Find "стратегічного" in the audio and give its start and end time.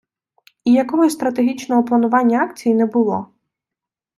1.13-1.83